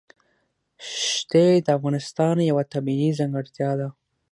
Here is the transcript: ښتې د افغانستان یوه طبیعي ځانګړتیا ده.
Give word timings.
ښتې 0.91 1.47
د 1.65 1.67
افغانستان 1.77 2.35
یوه 2.49 2.63
طبیعي 2.73 3.09
ځانګړتیا 3.19 3.71
ده. 3.79 3.87